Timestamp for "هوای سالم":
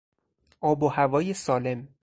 0.87-1.87